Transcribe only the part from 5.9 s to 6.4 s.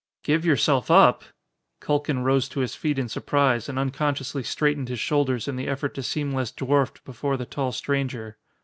to seem